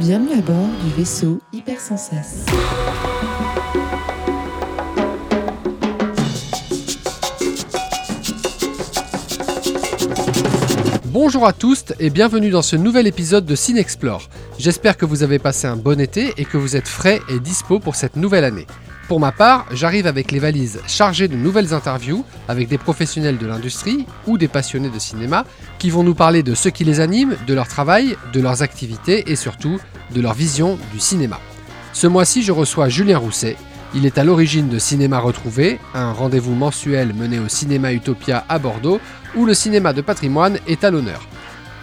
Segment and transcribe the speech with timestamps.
[0.00, 2.46] Bienvenue à bord du vaisseau Hypersensas.
[11.06, 14.28] Bonjour à tous et bienvenue dans ce nouvel épisode de Cinexplore.
[14.56, 17.80] J'espère que vous avez passé un bon été et que vous êtes frais et dispo
[17.80, 18.66] pour cette nouvelle année.
[19.08, 23.46] Pour ma part, j'arrive avec les valises chargées de nouvelles interviews avec des professionnels de
[23.46, 25.46] l'industrie ou des passionnés de cinéma
[25.78, 29.30] qui vont nous parler de ce qui les anime, de leur travail, de leurs activités
[29.30, 29.80] et surtout
[30.14, 31.40] de leur vision du cinéma.
[31.94, 33.56] Ce mois-ci, je reçois Julien Rousset.
[33.94, 38.58] Il est à l'origine de Cinéma Retrouvé, un rendez-vous mensuel mené au Cinéma Utopia à
[38.58, 39.00] Bordeaux
[39.34, 41.26] où le cinéma de patrimoine est à l'honneur.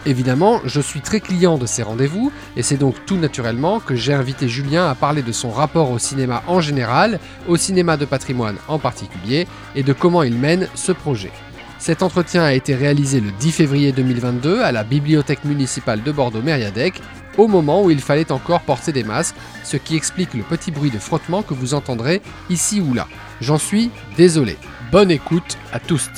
[0.07, 4.13] Évidemment, je suis très client de ces rendez-vous, et c'est donc tout naturellement que j'ai
[4.13, 8.57] invité Julien à parler de son rapport au cinéma en général, au cinéma de patrimoine
[8.67, 11.31] en particulier, et de comment il mène ce projet.
[11.79, 17.01] Cet entretien a été réalisé le 10 février 2022 à la Bibliothèque municipale de Bordeaux-Mériadec,
[17.37, 20.91] au moment où il fallait encore porter des masques, ce qui explique le petit bruit
[20.91, 23.07] de frottement que vous entendrez ici ou là.
[23.41, 24.57] J'en suis désolé.
[24.91, 26.09] Bonne écoute à tous.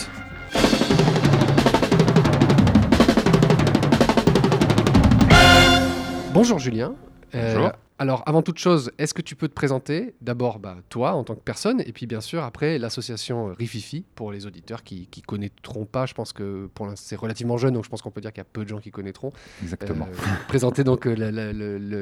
[6.38, 6.94] Bonjour Julien.
[7.34, 7.72] Euh, Bonjour.
[7.98, 10.14] alors avant toute chose, est-ce que tu peux te présenter?
[10.22, 14.32] D'abord bah, toi en tant que personne et puis bien sûr après l'association Rififi pour
[14.32, 16.06] les auditeurs qui ne connaîtront pas.
[16.06, 18.42] Je pense que pour l'instant c'est relativement jeune donc je pense qu'on peut dire qu'il
[18.42, 19.34] y a peu de gens qui connaîtront.
[19.64, 20.06] Exactement.
[20.12, 20.16] Euh,
[20.48, 21.54] présenter donc euh, la- la-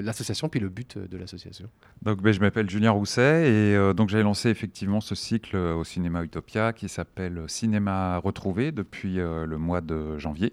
[0.02, 1.70] l'association puis le but euh, de l'association.
[2.02, 5.75] Donc, ben, je m'appelle Julien Rousset et euh, donc j'ai lancé effectivement ce cycle euh,
[5.75, 10.52] au Cinéma Utopia qui s'appelle Cinéma Retrouvé depuis euh, le mois de janvier.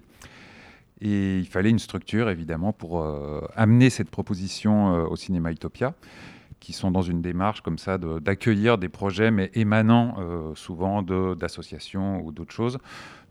[1.05, 5.95] Et il fallait une structure évidemment pour euh, amener cette proposition euh, au Cinéma Utopia,
[6.61, 11.03] qui sont dans une démarche comme ça de- d'accueillir des projets mais émanant euh, souvent
[11.03, 12.79] d'associations ou d'autres choses.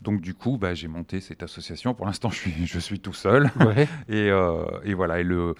[0.02, 1.94] Donc du coup, bah, j'ai monté cette association.
[1.94, 3.50] Pour l'instant, je suis, je suis tout seul.
[3.60, 3.88] Ouais.
[4.08, 5.54] Et, euh, et voilà, et le,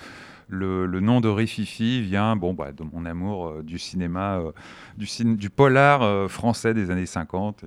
[0.52, 4.52] le, nom de Rififi vient bon, bah, de mon amour euh, du cinéma, euh,
[4.96, 7.66] du, polar euh, français des années 50 et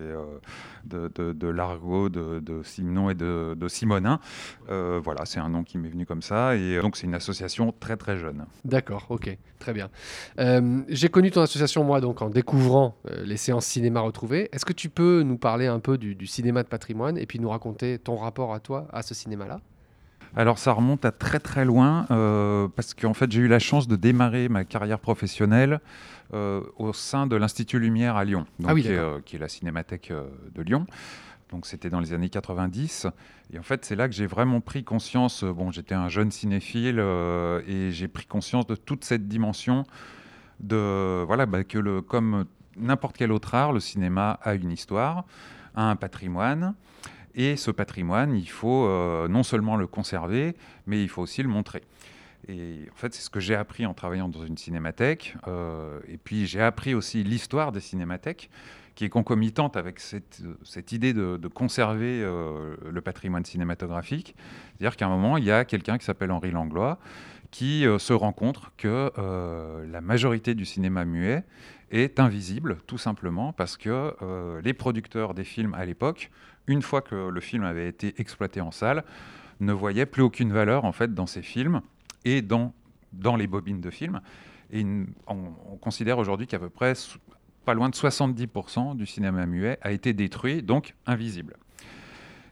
[0.86, 4.20] de, de, de l'argot de, Simenon et de, de Simonin.
[4.68, 6.56] Voilà, c'est un nom qui m'est venu comme ça.
[6.56, 8.46] Et donc, c'est une association très très jeune.
[8.64, 9.90] D'accord, ok, très bien.
[10.88, 14.50] J'ai connu ton association moi donc en découvrant les séances cinéma retrouvées.
[14.52, 17.50] Est-ce que tu peux nous parler un peu du cinéma de patrimoine et puis nous
[17.50, 19.60] raconter ton rapport à toi à ce cinéma-là?
[20.36, 23.88] Alors ça remonte à très très loin euh, parce qu'en fait j'ai eu la chance
[23.88, 25.80] de démarrer ma carrière professionnelle
[26.34, 29.14] euh, au sein de l'Institut Lumière à Lyon, donc, Ah oui, qui, est, d'accord.
[29.16, 30.12] euh, qui est la cinémathèque
[30.54, 30.88] de Lyon.
[31.52, 33.08] Donc c'était dans les années 90
[33.54, 35.44] et en fait c'est là que j'ai vraiment pris conscience.
[35.44, 37.00] Bon j'étais un jeune cinéphile
[37.68, 39.86] et j'ai pris conscience de toute cette dimension
[40.60, 45.26] de voilà bah, que le comme n'importe quel autre art, le cinéma a une histoire,
[45.76, 46.74] a un patrimoine.
[47.36, 50.56] Et ce patrimoine, il faut euh, non seulement le conserver,
[50.88, 51.82] mais il faut aussi le montrer.
[52.48, 55.36] Et en fait, c'est ce que j'ai appris en travaillant dans une cinémathèque.
[55.48, 58.50] euh, et puis, j'ai appris aussi l'histoire des cinémathèques,
[58.96, 64.36] qui est concomitante avec cette, idée de, conserver euh, le patrimoine cinématographique.
[64.78, 66.98] C'est-à-dire qu'à un moment, il y a quelqu'un qui s'appelle Henri Langlois,
[67.52, 69.12] qui se rend compte que
[69.90, 71.44] la majorité du cinéma muet
[71.92, 76.32] est invisible, tout simplement parce que euh, les producteurs des films à l'époque,
[76.68, 79.04] une fois que le film avait été exploité en salle,
[79.60, 81.82] ne voyaient plus aucune valeur en fait dans ces films
[82.26, 82.74] et dans,
[83.14, 84.20] dans les bobines de films.
[84.72, 84.84] Et
[85.28, 86.94] on, on considère aujourd'hui qu'à peu près
[87.66, 91.56] pas loin de 70% du cinéma muet a été détruit, donc invisible.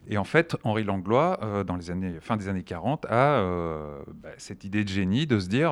[0.06, 4.02] Et en fait, Henri Langlois, euh, dans les années, fin des années 40, a euh,
[4.14, 5.70] bah, cette idée de génie de se dire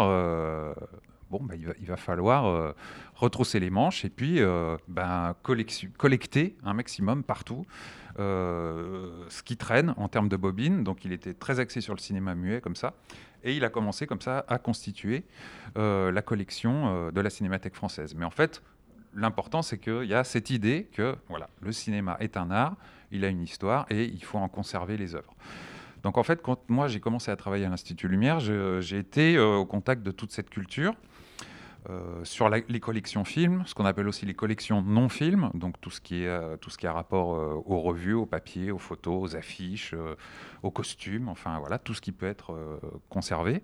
[1.31, 2.75] bon, bah, il, va, falloir
[3.23, 7.65] retrousser les manches et puis euh, ben, collecter un maximum partout
[8.19, 10.85] euh, ce qui traîne en termes de bobines.
[10.85, 12.95] Donc il était très axé sur le cinéma muet comme ça.
[13.43, 15.25] Et il a commencé comme ça à constituer
[15.79, 18.15] euh, la collection euh, de la Cinémathèque française.
[18.15, 18.63] Mais en fait,
[19.15, 22.77] l'important, c'est qu'il y a cette idée que voilà, le cinéma est un art,
[23.11, 25.35] il a une histoire et il faut en conserver les œuvres.
[26.03, 29.65] Donc en fait, quand moi j'ai commencé à travailler à l'Institut Lumière, j'ai été au
[29.65, 30.95] contact de toute cette culture.
[31.91, 36.01] Euh, sur les collections films, ce qu'on appelle aussi les collections non-films, donc tout ce
[36.01, 39.33] qui est euh, tout ce qui a rapport euh, aux revues, au papier, aux photos,
[39.33, 39.95] aux affiches,
[40.63, 42.55] aux costumes, enfin voilà, tout ce qui peut être
[43.09, 43.63] conservé.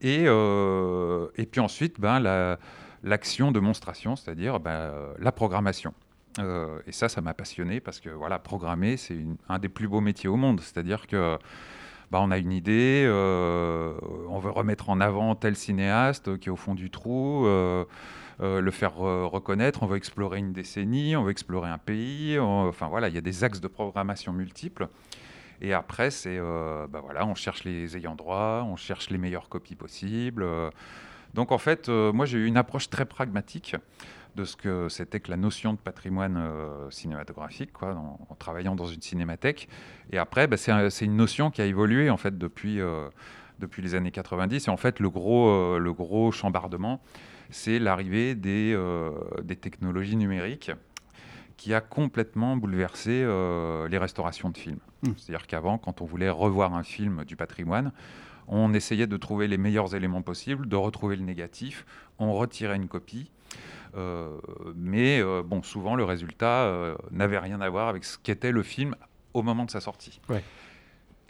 [0.00, 2.58] Et, et puis ensuite, ben, la-
[3.02, 5.92] l'action de monstration, c'est-à-dire ben, la programmation.
[6.86, 9.18] Et ça, ça m'a passionné parce que voilà, programmer, c'est
[9.48, 10.60] un des plus beaux métiers au monde.
[10.60, 11.36] C'est-à-dire que
[12.10, 13.94] bah, on a une idée, euh,
[14.28, 17.84] on veut remettre en avant tel cinéaste qui est au fond du trou, euh,
[18.40, 22.38] euh, le faire euh, reconnaître, on veut explorer une décennie, on veut explorer un pays,
[22.38, 24.88] enfin voilà, il y a des axes de programmation multiples.
[25.62, 29.48] Et après, c'est, euh, bah voilà, on cherche les ayants droit, on cherche les meilleures
[29.48, 30.42] copies possibles.
[30.42, 30.70] euh.
[31.34, 33.76] Donc en fait, euh, moi j'ai eu une approche très pragmatique
[34.36, 38.74] de ce que c'était que la notion de patrimoine euh, cinématographique, quoi, en, en travaillant
[38.74, 39.68] dans une cinémathèque.
[40.12, 43.08] Et après, bah, c'est un- c'est une notion qui a évolué en fait depuis, euh,
[43.58, 44.66] depuis les années 90.
[44.68, 47.00] Et en fait, le gros, euh, le gros chambardement,
[47.50, 48.78] c'est l'arrivée des,
[49.42, 50.70] des technologies numériques
[51.56, 53.26] qui a complètement bouleversé
[53.90, 54.78] les restaurations de films.
[55.02, 55.10] Mm.
[55.16, 57.90] C'est-à-dire qu'avant, quand on voulait revoir un film du patrimoine,
[58.46, 61.84] on essayait de trouver les meilleurs éléments possibles, de retrouver le négatif,
[62.20, 63.30] on retirait une copie.
[63.96, 64.38] Euh,
[64.76, 68.62] mais euh, bon, souvent le résultat euh, n'avait rien à voir avec ce qu'était le
[68.62, 68.94] film
[69.34, 70.20] au moment de sa sortie.
[70.28, 70.42] Ouais.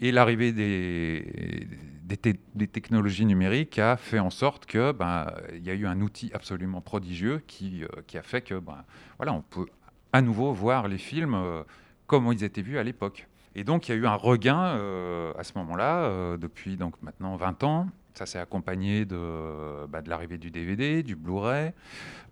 [0.02, 1.68] Et l'arrivée des,
[2.02, 5.86] des, te- des technologies numériques a fait en sorte que ben, il y a eu
[5.86, 8.84] un outil absolument prodigieux qui, euh, qui a fait que ben,
[9.18, 9.66] voilà, on peut
[10.12, 11.62] à nouveau voir les films euh,
[12.06, 13.28] comme ils étaient vus à l'époque.
[13.54, 17.36] Et donc il y a eu un regain euh, à ce moment-là, depuis donc maintenant
[17.36, 17.88] 20 ans.
[18.14, 21.72] Ça s'est accompagné de, bah, l'arrivée du DVD, du Blu-ray.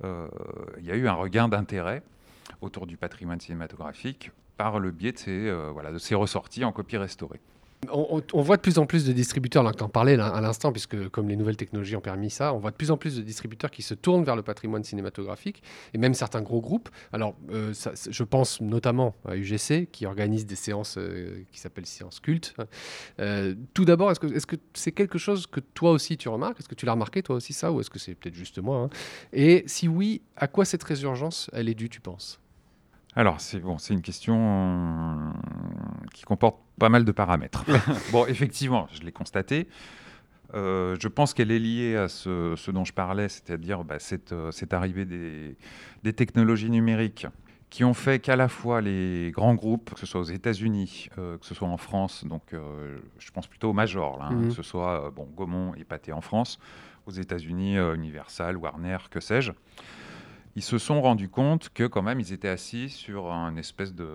[0.04, 0.28] Euh,
[0.78, 2.02] il y a eu un regain d'intérêt
[2.60, 6.96] autour du patrimoine cinématographique par le biais de ces, euh, de ces ressorties en copie
[6.96, 7.40] restaurée.
[7.90, 11.28] On, voit de plus en plus de distributeurs, là, en parlais à l'instant, puisque comme
[11.28, 13.82] les nouvelles technologies ont permis ça, on voit de plus en plus de distributeurs qui
[13.82, 15.62] se tournent vers le patrimoine cinématographique,
[15.94, 16.88] et même certains gros groupes.
[17.12, 17.72] Alors, euh,
[18.10, 22.54] je pense notamment à UGC, qui organise des séances euh, qui s'appellent séances cultes.
[23.20, 26.58] Euh, tout d'abord, est-ce que est-ce que c'est quelque chose que toi aussi tu remarques?
[26.58, 28.78] Est-ce que tu l'as remarqué toi aussi ça, ou est-ce que c'est peut-être juste moi
[28.78, 28.90] hein?
[29.32, 32.40] Et si oui, à quoi cette résurgence, elle est due, tu penses?
[33.16, 35.30] Alors, c'est bon, une question euh,
[36.14, 37.64] qui comporte pas mal de paramètres.
[38.12, 39.68] bon, effectivement, je l'ai constaté.
[40.54, 44.32] Euh, je pense qu'elle est liée à ce, ce dont je parlais, c'est-à-dire bah, cette,
[44.32, 45.56] euh, cette arrivée des,
[46.04, 47.26] des technologies numériques
[47.70, 51.36] qui ont fait qu'à la fois les grands groupes, que ce soit aux États-Unis, euh,
[51.36, 54.48] que ce soit en France, donc euh, je pense plutôt aux majors, là, hein, Mhm.
[54.48, 56.58] que ce soit bon, Gaumont et Pathé en France,
[57.04, 59.52] aux États-Unis, Universal, Warner, que sais-je,
[60.58, 64.06] ils se sont rendus compte que quand même ils étaient assis sur un espèce de,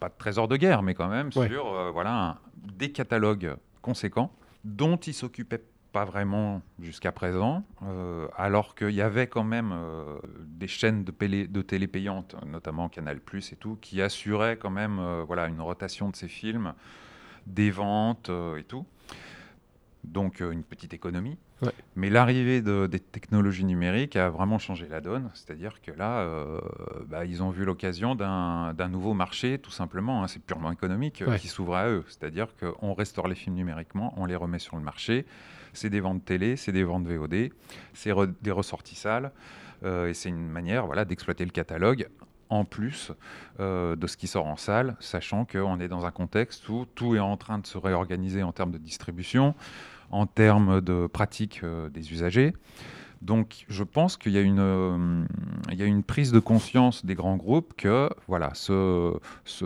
[0.00, 1.48] pas de trésor de guerre, mais quand même Ouais.
[1.48, 4.30] sur euh, voilà un- des catalogues conséquents
[4.64, 5.62] dont ils s'occupaient
[5.92, 11.62] pas vraiment jusqu'à présent, euh, alors qu'il y avait quand même euh, des chaînes de,
[11.62, 13.20] télé payantes, notamment Canal+
[13.52, 16.72] et tout, qui assuraient quand même voilà une rotation de ces films,
[17.46, 18.86] des ventes et tout.
[20.04, 21.36] Donc une petite économie.
[21.64, 21.72] Ouais.
[21.96, 25.30] Mais l'arrivée de- des technologies numériques a vraiment changé la donne.
[25.34, 26.60] C'est-à-dire que là, euh,
[27.08, 30.22] bah, ils ont vu l'occasion d'un nouveau marché, tout simplement.
[30.22, 31.38] hein, c'est purement économique, euh, Ouais.
[31.38, 32.04] qui s'ouvre à eux.
[32.08, 35.24] C'est-à-dire qu'on restaure les films numériquement, on les remet sur le marché.
[35.72, 37.50] C'est des ventes télé, c'est des ventes VOD,
[37.94, 39.32] c'est re- des ressorties salles.
[39.82, 42.08] euh, et c'est une manière voilà, d'exploiter le catalogue
[42.48, 43.12] en plus
[43.60, 47.16] euh, de ce qui sort en salle, sachant qu'on est dans un contexte où tout
[47.16, 49.54] est en train de se réorganiser en termes de distribution,
[50.14, 52.54] en termes de pratique euh, des usagers.
[53.20, 55.24] Donc je pense qu'il y, a une, euh,
[55.72, 59.14] y a une prise de conscience des grands groupes que voilà, ce,
[59.46, 59.64] ce,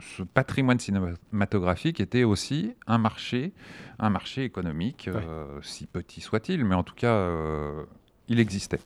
[0.00, 3.52] ce patrimoine cinématographique était aussi un marché,
[3.98, 7.84] un marché économique, euh, si petit soit-il, mais en tout cas, euh,
[8.28, 8.80] il existait.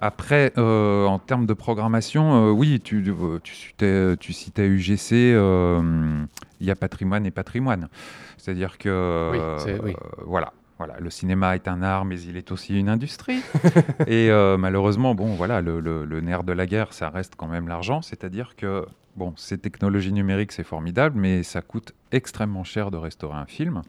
[0.00, 5.12] Après, euh, en termes de programmation, euh, oui, tu, euh, tu, citais, tu citais UGC,
[5.34, 6.24] euh,
[6.60, 7.88] il y a patrimoine et patrimoine.
[8.36, 9.94] C'est-à-dire que, Oui, c'est- oui.
[10.24, 13.40] voilà, voilà, le cinéma est un art, mais il est aussi une industrie.
[14.06, 17.66] et malheureusement, bon, voilà, le, le- le nerf de la guerre, ça reste quand même
[17.66, 18.00] l'argent.
[18.00, 18.86] C'est-à-dire que,
[19.16, 23.82] bon, ces technologies numériques, c'est formidable, mais ça coûte extrêmement cher de restaurer un film.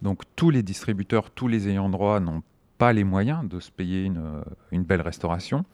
[0.00, 2.42] Donc tous les distributeurs, tous les ayants droit n'ont
[2.78, 5.64] pas les moyens de se payer une, euh, belle restauration.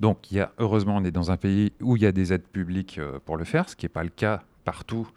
[0.00, 2.46] Donc, y a, heureusement, on est dans un pays où il y a des aides
[2.46, 5.08] publiques euh, pour le faire, ce qui n'est pas le cas partout.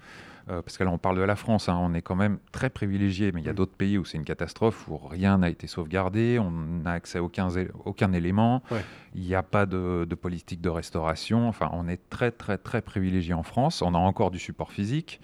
[0.51, 2.69] Euh, parce que là, on parle de la France, hein, on est quand même très
[2.69, 3.55] privilégié, mais il y a Mm.
[3.55, 7.23] d'autres pays où c'est une catastrophe, où rien n'a été sauvegardé, on n'a accès à
[7.23, 8.83] aucun, élément, Ouais.
[9.15, 11.47] il n'y a pas de, de politique de restauration.
[11.47, 13.81] Enfin, on est très, très, très privilégié en France.
[13.81, 15.21] On a encore du support physique.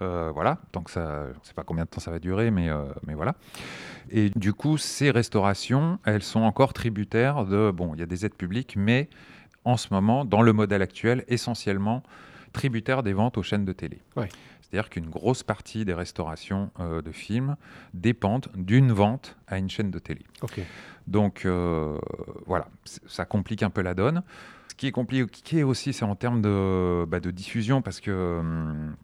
[0.00, 2.70] Euh, voilà, donc ça, je ne sais pas combien de temps ça va durer, mais,
[2.70, 3.34] euh, mais voilà.
[4.10, 7.70] Et du coup, ces restaurations, elles sont encore tributaires de.
[7.70, 9.08] Bon, il y a des aides publiques, mais
[9.64, 12.02] en ce moment, dans le modèle actuel, essentiellement
[12.52, 13.98] tributaires des ventes aux chaînes de télé.
[14.16, 14.28] Ouais.
[14.72, 17.56] C'est-à-dire qu'une grosse partie des restaurations euh, de films
[17.92, 20.24] dépendent d'une vente à une chaîne de télé.
[21.06, 21.98] Donc euh,
[22.46, 24.22] voilà, ça complique un peu la donne.
[24.68, 28.96] Ce qui est compliqué aussi, c'est en termes de, bah, de diffusion, parce que, hum,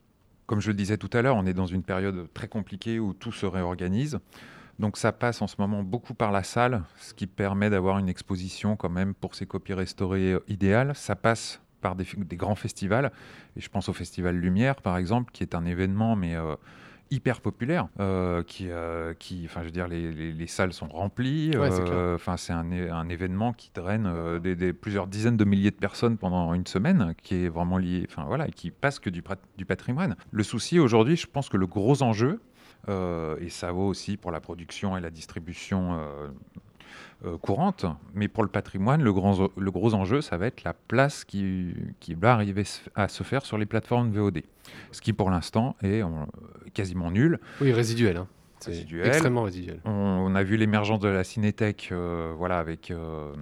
[0.46, 3.12] comme je le disais tout à l'heure, on est dans une période très compliquée où
[3.12, 4.20] tout se réorganise.
[4.78, 8.08] Donc ça passe en ce moment beaucoup par la salle, ce qui permet d'avoir une
[8.08, 10.94] exposition quand même pour ces copies restaurées euh, idéales.
[10.94, 13.12] Ça passe par des, des, grands festivals.
[13.56, 16.36] Et je pense au Festival Lumière, par exemple, qui est un événement, mais
[17.10, 21.52] hyper populaire, euh, qui, euh, qui, enfin, je veux dire, les, les, salles sont remplies.
[21.54, 26.18] Euh, enfin, c'est un, un, événement qui draine des, plusieurs dizaines de milliers de personnes
[26.18, 29.22] pendant une semaine, qui est vraiment lié, enfin voilà, qui passe que du,
[29.56, 30.16] du patrimoine.
[30.30, 32.40] Le souci aujourd'hui, je pense que le gros enjeu,
[32.88, 36.28] et ça vaut aussi pour la production et la distribution euh,
[37.40, 37.86] courante.
[38.14, 41.74] Mais pour le patrimoine, le, grand, le gros enjeu, ça va être la place qui,
[42.00, 44.42] qui va arriver à se faire sur les plateformes VOD.
[44.92, 46.02] Ce qui, pour l'instant, est
[46.74, 47.40] quasiment nul.
[47.60, 48.18] Oui, résiduel.
[48.18, 48.28] Hein.
[49.04, 49.80] Extrêmement résiduel.
[49.84, 53.32] On, a vu l'émergence de la cinétech euh, voilà, avec, euh,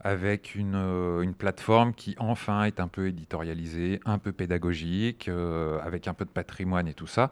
[0.00, 5.30] avec une, une, plateforme qui enfin est un peu éditorialisée, un peu pédagogique,
[5.82, 7.30] avec un peu de patrimoine et tout ça.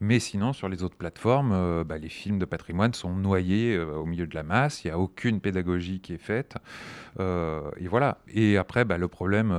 [0.00, 3.96] Mais sinon, sur les autres plateformes, euh, bah, les films de patrimoine sont noyés euh,
[3.96, 4.84] au milieu de la masse.
[4.84, 6.56] Il n'y a aucune pédagogie qui est faite.
[7.18, 8.18] Euh, et voilà.
[8.28, 9.52] Et après, bah, le problème,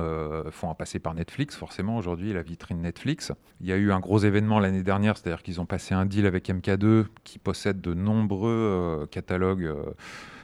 [0.46, 1.56] il faut en passer par Netflix.
[1.56, 3.32] Forcément, aujourd'hui, la vitrine Netflix.
[3.60, 6.24] Il y a eu un gros événement l'année dernière, c'est-à-dire qu'ils ont passé un deal
[6.24, 9.70] avec MK2 qui possède de nombreux catalogues.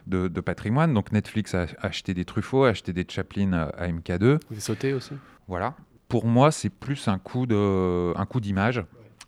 [0.07, 0.95] De, patrimoine.
[0.95, 4.39] Donc Netflix a acheté des Truffaut, a acheté des Chaplin à MK2.
[4.49, 5.15] Vous sauté aussi?
[5.49, 5.75] Voilà.
[6.07, 8.85] Pour moi, c'est plus un coup d'image.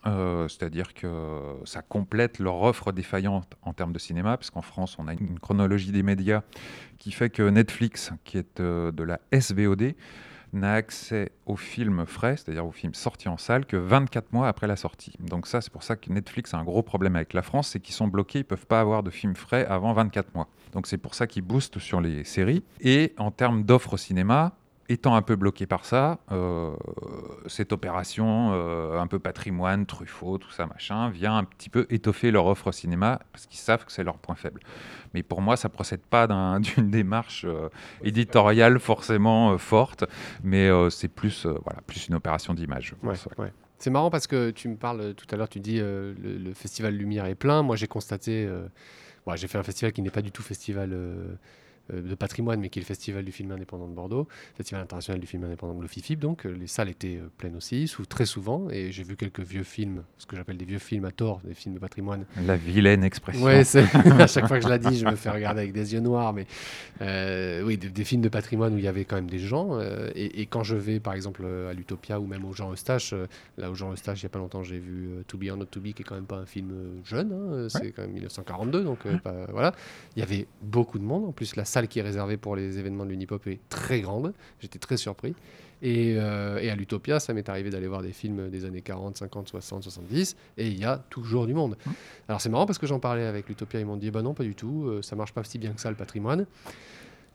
[0.06, 4.96] Euh, c'est-à-dire que ça complète leur offre défaillante en termes de cinéma, parce qu'en France,
[4.98, 6.42] on a une chronologie des médias
[6.98, 9.94] qui fait que Netflix, qui est euh, de la SVOD,
[10.52, 14.66] n'a accès aux films frais, c'est-à-dire aux films sortis en salle, que 24 mois après
[14.66, 15.12] la sortie.
[15.20, 17.80] Donc ça, c'est pour ça que Netflix a un gros problème avec la France, c'est
[17.80, 20.48] qu'ils sont bloqués, ils ne peuvent pas avoir de films frais avant 24 mois.
[20.72, 22.64] Donc c'est pour ça qu'ils boostent sur les séries.
[22.80, 24.54] Et en termes d'offres cinéma,
[24.88, 26.74] étant un peu bloqué par ça, euh,
[27.46, 28.52] cette opération
[28.98, 33.20] un peu patrimoine, Truffaut, tout ça, machin, vient un petit peu étoffer leur offre cinéma
[33.32, 34.60] parce qu'ils savent que c'est leur point faible.
[35.14, 36.26] Mais pour moi, ça procède pas
[36.58, 37.46] d'une démarche
[38.02, 40.04] éditoriale forcément forte,
[40.42, 42.94] mais c'est plus, voilà, plus une opération d'image.
[43.80, 46.94] C'est marrant parce que tu me parles tout à l'heure, tu dis le, le, festival
[46.94, 47.62] Lumière est plein.
[47.62, 48.48] Moi, j'ai constaté,
[49.36, 51.34] j'ai fait un festival qui n'est pas du tout festival euh,
[51.92, 55.26] de patrimoine, mais qui est le Festival du film indépendant de Bordeaux, Festival international du
[55.26, 56.18] film indépendant de l'OFIFIP.
[56.18, 58.68] Donc euh, les salles étaient euh, pleines aussi, sous, très souvent.
[58.70, 61.54] Et j'ai vu quelques vieux films, ce que j'appelle des vieux films à tort, des
[61.54, 62.24] films de patrimoine.
[62.44, 63.44] La vilaine expression.
[63.44, 63.52] Oui,
[64.20, 66.32] à chaque fois que je la dis, je me fais regarder avec des yeux noirs.
[66.32, 66.46] Mais
[67.62, 69.78] oui, des, films de patrimoine où il y avait quand même des gens.
[70.14, 73.14] et, quand je vais, par exemple, à l'Utopia ou même au Jean Eustache,
[73.58, 75.66] là au Jean Eustache, il n'y a pas longtemps, j'ai vu To Be or Not
[75.66, 76.72] To Be, qui est quand même pas un film
[77.04, 77.32] jeune.
[77.32, 79.00] Hein, c'est quand même 1942, donc
[79.50, 79.72] voilà.
[80.16, 81.26] Il y avait beaucoup de monde.
[81.26, 84.32] En plus, la salle qui est réservée pour les événements de l'Unipop est très grande.
[84.60, 85.34] J'étais très surpris.
[85.82, 89.16] Et, euh, et à l'Utopia, ça m'est arrivé d'aller voir des films des années 40,
[89.16, 91.76] 50, 60, 70, et il y a toujours du monde.
[91.86, 91.90] Mmh.
[92.28, 94.42] Alors c'est marrant parce que j'en parlais avec l'Utopia, ils m'ont dit bah non, pas
[94.42, 96.46] du tout, euh, ça marche pas si bien que ça le patrimoine.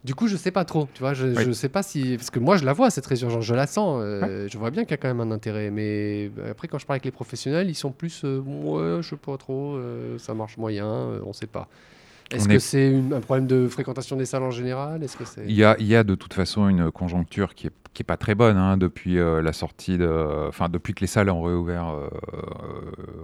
[0.04, 2.18] Du coup, je sais pas trop, tu vois, je, je sais pas si.
[2.18, 4.84] Parce que moi, je la vois, cette résurgence, je la sens, euh, je vois bien
[4.84, 7.70] qu'il y a quand même un intérêt, mais après, quand je parle avec les professionnels,
[7.70, 8.26] ils sont plus.
[8.26, 9.80] ouais, je sais pas trop,
[10.18, 11.70] ça marche moyen, on sait pas.
[12.32, 15.04] Est-ce que c'est un problème de fréquentation des salles en général?
[15.04, 17.74] Est-ce que il, y a, il y a de toute façon une conjoncture qui est,
[17.94, 21.08] qui est pas très bonne hein, depuis euh, la sortie de, enfin depuis que les
[21.08, 22.10] salles ont réouvert euh,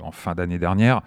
[0.04, 1.02] en fin d'année dernière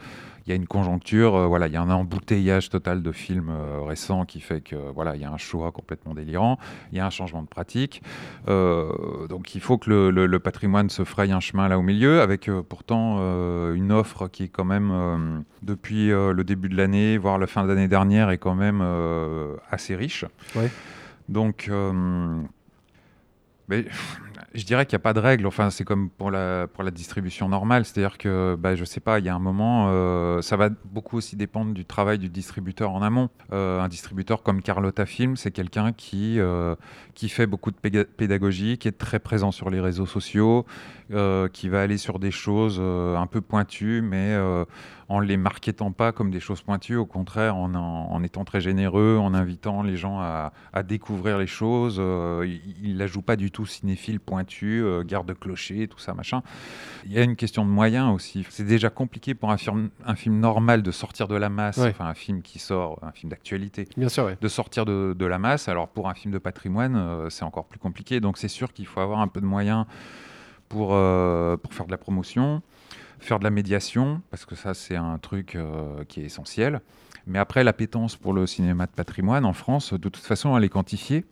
[0.47, 3.51] il y a une conjoncture, euh, voilà, il y a un embouteillage total de films
[3.51, 6.59] euh, récents qui fait que voilà, il y a un choix complètement délirant,
[6.91, 8.03] il y a un changement de pratique.
[8.49, 12.51] Euh, donc il faut que le, patrimoine se fraye un chemin là au milieu, avec
[12.69, 13.19] pourtant
[13.73, 17.87] une offre qui est quand même depuis le début de l'année, voire la fin d'année
[17.87, 18.85] dernière, est quand même
[19.71, 20.25] assez riche.
[21.29, 21.71] Donc
[23.69, 23.85] mais,
[24.55, 25.47] je dirais qu'il n'y a pas de règle.
[25.47, 27.85] Enfin, c'est comme pour la, pour la distribution normale.
[27.85, 31.17] C'est-à-dire que, bah, je sais pas, il y a un moment, euh, ça va beaucoup
[31.17, 33.31] aussi dépendre du travail du distributeur en amont.
[33.53, 36.75] Euh, un distributeur comme Carlotta Film, c'est quelqu'un qui, euh,
[37.15, 40.67] qui fait beaucoup de pédagogie, qui est très présent sur les réseaux sociaux,
[41.53, 44.35] qui va aller sur des choses un peu pointues, mais
[45.11, 49.19] en les marketant pas comme des choses pointues, au contraire en, en, étant très généreux,
[49.21, 51.97] en invitant les gens à, à découvrir les choses.
[51.99, 56.43] il ne la joue pas du tout cinéphile pointu, euh, garde-clocher, tout ça, machin.
[57.05, 58.47] Il y a une question de moyens aussi.
[58.49, 62.07] C'est déjà compliqué pour un film, un film normal de sortir de la masse, enfin
[62.07, 65.69] un film qui sort, un film d'actualité, Bien sûr, de sortir de, de, la masse.
[65.69, 68.21] Alors pour un film de patrimoine, euh, c'est encore plus compliqué.
[68.21, 69.85] Donc c'est sûr qu'il faut avoir un peu de moyens
[70.71, 72.63] pour, euh, pour faire de la promotion,
[73.19, 75.59] faire de la médiation, parce que ça c'est un truc
[76.09, 76.81] qui est essentiel.
[77.27, 80.69] Mais après, l'appétence pour le cinéma de patrimoine en France, de toute façon, elle est
[80.69, 81.25] quantifiée.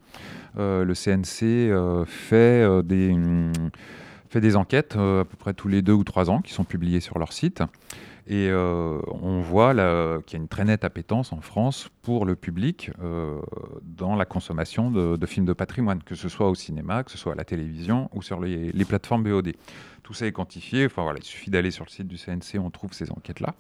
[0.59, 3.52] Euh, le CNC euh, euh, mm,
[4.28, 7.00] fait des enquêtes à peu près tous les deux ou trois ans qui sont publiées
[7.00, 7.62] sur leur site.
[8.30, 9.72] Et euh, on voit
[10.22, 13.40] qu'il y a une très nette appétence en France pour le public euh,
[13.82, 17.32] dans la consommation de, films de patrimoine, que ce soit au cinéma, que ce soit
[17.32, 19.54] à la télévision ou sur les, plateformes BOD.
[20.04, 20.87] Tout ça est quantifié.
[20.87, 23.56] Enfin, voilà, il suffit d'aller sur le site du CNC, on trouve ces enquêtes-là.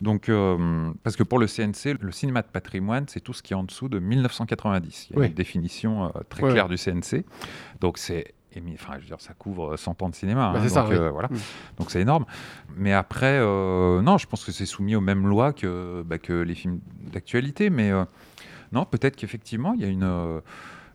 [0.00, 3.52] Donc, euh, parce que pour le CNC, le cinéma de patrimoine, c'est tout ce qui
[3.52, 5.08] est en dessous de 1990.
[5.10, 7.26] Il y a une définition très claire du CNC.
[7.82, 8.32] Donc, c'est
[8.74, 10.52] enfin, je veux dire, ça couvre 100 ans de cinéma.
[10.52, 11.28] Bah, hein, donc, euh, voilà.
[11.28, 11.36] Mm.
[11.78, 12.24] donc c'est énorme.
[12.76, 16.32] Mais après, euh, non, je pense que c'est soumis aux mêmes lois que, bah, que
[16.32, 16.80] les films
[17.12, 17.70] d'actualité.
[17.70, 18.04] Mais euh,
[18.72, 20.40] non, peut-être qu'effectivement, il y a une.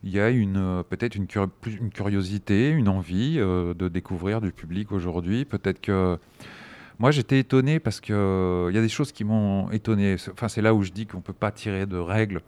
[0.03, 1.27] il y a une, peut-être une,
[1.65, 5.45] une, curiosité, une envie de découvrir du public aujourd'hui.
[5.45, 6.17] Peut-être que
[6.99, 10.15] moi, j'étais étonné parce qu'il il y a des choses qui m'ont étonné.
[10.31, 12.41] Enfin, c'est là où je dis qu'on ne peut pas tirer de règles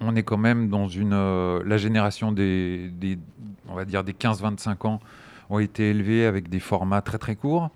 [0.00, 1.12] on est quand même dans une.
[1.12, 2.90] Euh, la génération des,
[3.68, 5.00] on va dire des 15-25 ans
[5.50, 7.70] ont été élevés avec des formats très très courts.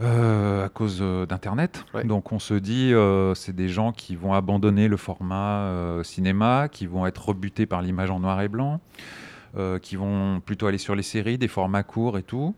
[0.00, 1.84] Euh, à cause euh, d'Internet.
[2.04, 2.92] Donc on se dit,
[3.34, 8.10] c'est des gens qui vont abandonner le format cinéma, qui vont être rebutés par l'image
[8.10, 8.80] en noir et blanc,
[9.80, 12.54] qui vont plutôt aller sur les séries, des formats courts et tout.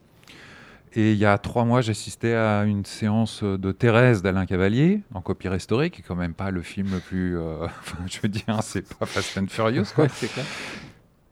[0.97, 5.21] Et il y a trois mois, j'assistais à une séance de Thérèse d'Alain Cavalier, en
[5.21, 7.37] copie restaurée, qui est quand même pas le film le plus.
[7.37, 7.67] Euh,
[8.07, 10.07] je veux dire, c'est pas Fast and Furious, quoi.
[10.19, 10.47] clair.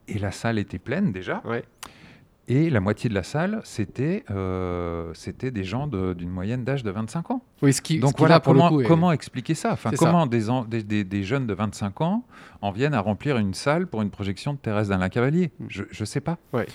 [0.08, 1.42] Et la salle était pleine déjà.
[2.48, 7.30] Et la moitié de la salle, c'était euh, des gens d'une moyenne d'âge de 25
[7.30, 7.44] ans.
[7.62, 9.72] Oui, ce qui, Donc voilà, comment, comment expliquer ça?
[9.72, 10.42] Enfin, Comment Des,
[10.82, 12.24] des, des, jeunes de 25 ans
[12.60, 15.52] en viennent à remplir une salle pour une projection de Thérèse d'Alain Cavalier?
[15.60, 15.66] Mm.
[15.68, 16.36] Je ne sais pas.
[16.52, 16.66] Ouais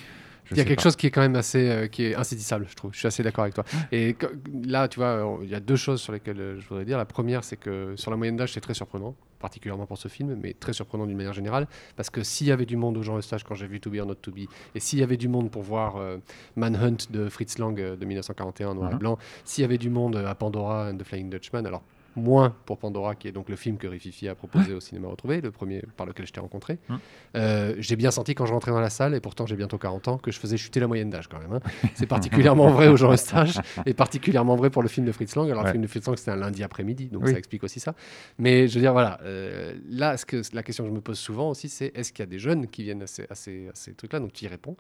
[0.51, 2.75] il y a quelque chose qui est quand même assez euh, qui est insaisissable, je
[2.75, 2.93] trouve.
[2.93, 3.65] Je suis assez d'accord avec toi.
[3.91, 4.15] Et
[4.63, 6.97] là, tu vois, il y a deux choses sur lesquelles euh, je voudrais dire.
[6.97, 10.35] La première, c'est que sur la moyenne d'âge, c'est très surprenant, particulièrement pour ce film,
[10.41, 13.21] mais très surprenant d'une manière générale, parce que s'il y avait du monde au genre
[13.23, 15.27] stage quand j'ai vu To Be or Not To Be, et s'il y avait du
[15.27, 16.17] monde pour voir euh,
[16.55, 18.97] Manhunt de Fritz Lang de 1941 noir et uh-huh.
[18.97, 21.83] blanc, s'il y avait du monde à Pandora and the Flying Dutchman, alors
[22.17, 25.41] moins pour Pandora, qui est donc le film que Rififi a proposé au cinéma retrouvé,
[25.41, 26.79] le premier par lequel je t'ai rencontré.
[26.89, 26.99] Hum.
[27.35, 30.07] Euh, j'ai bien senti quand je rentrais dans la salle, et pourtant j'ai bientôt 40
[30.07, 31.53] ans, que je faisais chuter la moyenne d'âge quand même.
[31.53, 31.59] Hein.
[31.95, 35.49] C'est particulièrement vrai au genre stage, et particulièrement vrai pour le film de Fritz Lang.
[35.49, 37.93] Alors le film de Fritz Lang, c'était un lundi après-midi, donc ça explique aussi ça.
[38.37, 41.19] Mais je veux dire, voilà, euh, là, ce que, la question que je me pose
[41.19, 43.93] souvent aussi, c'est est-ce qu'il y a des jeunes qui viennent à ces, à ces,
[43.93, 44.19] trucs-là?
[44.19, 44.75] Donc tu y réponds.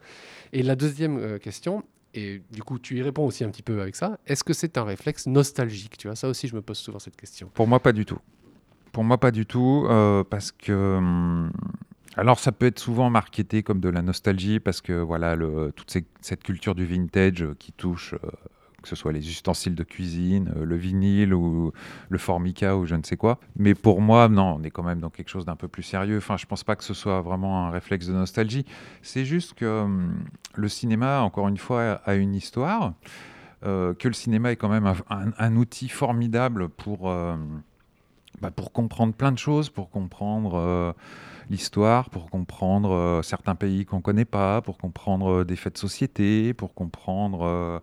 [0.53, 3.81] Et la deuxième euh, question, et du coup, tu y réponds aussi un petit peu
[3.81, 4.19] avec ça.
[4.25, 7.15] Est-ce que c'est un réflexe nostalgique Tu vois, ça aussi, je me pose souvent cette
[7.15, 7.49] question.
[7.53, 8.19] Pour moi, pas du tout.
[8.91, 10.97] Pour moi, pas du tout, euh, parce que.
[10.97, 11.51] Hum,
[12.15, 15.37] alors, ça peut être souvent marketé comme de la nostalgie, parce que voilà,
[15.75, 18.31] toute cette culture du vintage qui touche euh,
[18.87, 21.73] que ce soit les ustensiles de cuisine, euh, le vinyle ou
[22.07, 23.37] le formica ou je ne sais quoi.
[23.57, 26.17] Mais pour moi, non, on est quand même dans quelque chose d'un peu plus sérieux.
[26.17, 28.65] Enfin, je pense pas que ce soit vraiment un réflexe de nostalgie.
[29.01, 30.23] C'est juste que hum,
[30.55, 32.93] le cinéma, encore une fois, a une histoire.
[33.65, 37.35] Euh, que le cinéma est quand même un, outil formidable pour, euh,
[38.41, 40.95] bah, pour comprendre plein de choses, pour comprendre
[41.49, 46.53] l'histoire, pour comprendre certains pays qu'on ne connaît pas, pour comprendre des faits de société,
[46.53, 47.81] pour comprendre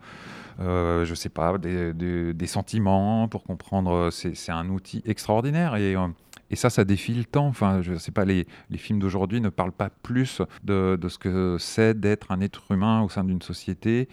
[0.61, 4.11] euh, je sais pas, des, sentiments pour comprendre.
[4.11, 6.09] C'est un outil extraordinaire euh,
[6.51, 7.47] et ça, ça défie le temps.
[7.47, 11.99] Enfin, je sais pas, les, films d'aujourd'hui ne parlent pas plus de, ce que c'est
[11.99, 14.09] d'être un être humain au sein d'une société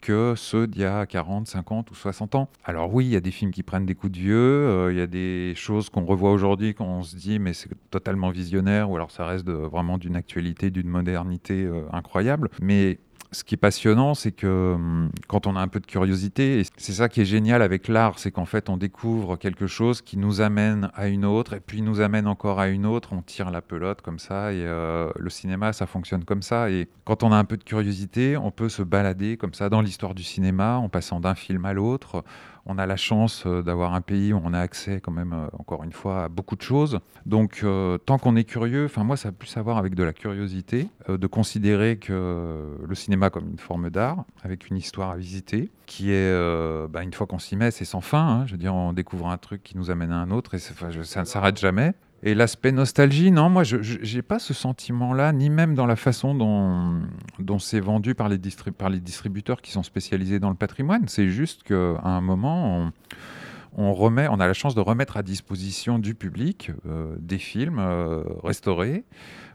[0.00, 2.48] que ceux d'il y a 40, 50 ou 60 ans.
[2.64, 4.98] Alors oui, il y a des films qui prennent des coups de vieux, euh, il
[4.98, 8.96] y a des choses qu'on revoit aujourd'hui qu'on se dit mais c'est totalement visionnaire ou
[8.96, 12.50] alors ça reste vraiment d'une actualité, d'une modernité incroyable.
[12.60, 12.98] Mais
[13.36, 16.62] ce qui est passionnant, c'est que hum, quand on a un peu de curiosité, et
[16.78, 20.16] c'est ça qui est génial avec l'art, c'est qu'en fait on découvre quelque chose qui
[20.16, 23.50] nous amène à une autre, et puis nous amène encore à une autre, on tire
[23.50, 26.70] la pelote comme ça, et euh, le cinéma, ça fonctionne comme ça.
[26.70, 29.82] Et quand on a un peu de curiosité, on peut se balader comme ça dans
[29.82, 32.24] l'histoire du cinéma, en passant d'un film à l'autre
[32.68, 35.46] on a la chance euh, d'avoir un pays où on a accès quand même, euh,
[35.56, 36.98] encore une fois, à beaucoup de choses.
[37.24, 37.64] Donc,
[38.06, 40.88] tant qu'on est curieux, enfin moi, ça a plus à voir avec de la curiosité,
[41.08, 46.10] de considérer que le cinéma comme une forme d'art, avec une histoire à visiter, qui
[46.12, 48.26] est, bah, une fois qu'on s'y met, c'est sans fin.
[48.26, 48.46] Hein.
[48.46, 51.20] je veux dire, on découvre un truc qui nous amène à un autre et ça
[51.20, 51.94] ne s'arrête jamais.
[52.22, 53.76] Et l'aspect nostalgie, non, moi, je
[54.16, 58.38] n'ai pas ce sentiment-là, ni même dans la façon dont, c'est vendu par les,
[58.76, 61.06] par les distributeurs qui sont spécialisés dans le patrimoine.
[61.08, 62.90] C'est juste qu'à un moment,
[63.76, 67.78] on, remet, on a la chance de remettre à disposition du public euh, des films
[67.78, 69.04] euh, restaurés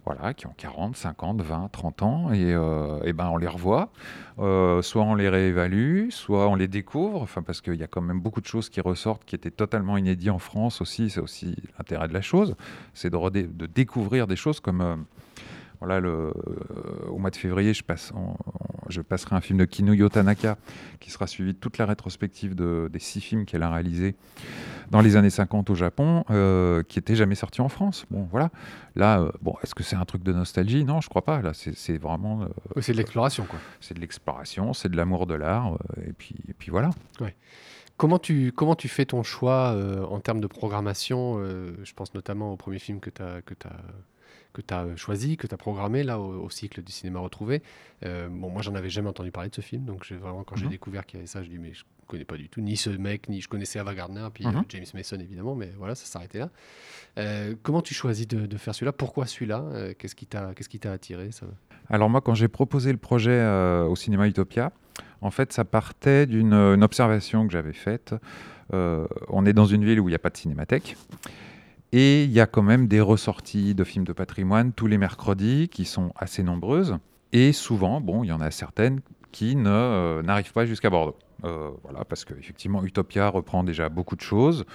[0.05, 3.89] voilà, qui ont 40, 50, 20, 30 ans, et, euh, et ben on les revoit.
[4.39, 8.01] Euh, soit on les réévalue, soit on les découvre, enfin, parce qu'il y a quand
[8.01, 11.55] même beaucoup de choses qui ressortent qui étaient totalement inédites en France aussi, c'est aussi
[11.77, 12.55] l'intérêt de la chose,
[12.93, 15.05] c'est de, de, découvrir des choses comme...
[15.81, 16.33] Euh, voilà, le,
[17.09, 18.13] au mois de février, je passe,
[18.89, 20.57] je passerai un film de Kinuyo Tanaka
[20.99, 24.15] qui sera suivi de toute la rétrospective de, des six films qu'elle a réalisés
[24.91, 28.05] dans les années 50 au Japon, euh, qui n'étaient jamais sortis en France.
[28.11, 28.51] Bon, voilà.
[28.95, 30.83] Là, euh, bon, est-ce que c'est un truc de nostalgie?
[30.83, 31.41] Non, je crois pas.
[31.41, 32.43] Là, c'est vraiment.
[32.43, 33.59] Euh, c'est de l'exploration, quoi.
[33.79, 36.89] C'est de l'exploration, c'est de l'amour de l'art, et puis, et puis voilà.
[37.21, 37.35] Ouais.
[37.95, 39.77] Comment tu, comment tu fais ton choix
[40.09, 41.39] en termes de programmation
[41.83, 43.77] Je pense notamment au premier film que tu as, que as
[44.53, 47.61] que tu as choisi, que tu as programmé là au, cycle du cinéma retrouvé.
[48.05, 50.65] Euh, bon, moi, j'en avais jamais entendu parler de ce film, donc vraiment, quand j'ai
[50.65, 50.71] mhm.
[50.71, 52.89] découvert qu'il y avait ça, je dis mais je connais pas du tout ni ce
[52.89, 54.57] mec, ni je connaissais Ava Gardner, puis mhm.
[54.57, 56.49] euh, James Mason évidemment, mais voilà, ça s'arrêtait là.
[57.17, 58.91] Euh, comment tu choisis de, faire celui-là?
[58.91, 59.93] Pourquoi celui-là?
[59.97, 61.45] Qu'est-ce qui t'a qu'est-ce qui t'a attiré ça?
[61.89, 63.45] Alors moi, quand j'ai proposé le projet
[63.87, 64.71] au cinéma Utopia,
[65.21, 68.15] en fait, ça partait d'une observation que j'avais faite.
[68.71, 70.95] on est dans une ville où il n'y a pas de cinémathèque.
[71.93, 75.67] Et il y a quand même des ressorties de films de patrimoine tous les mercredis
[75.69, 76.97] qui sont assez nombreuses.
[77.33, 79.01] Et souvent, bon, il y en a certaines
[79.31, 81.17] qui euh, n'arrivent pas jusqu'à Bordeaux.
[81.43, 84.65] Euh, voilà, parce qu'effectivement, Utopia reprend déjà beaucoup de choses.